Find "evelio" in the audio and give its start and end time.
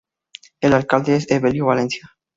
1.29-1.67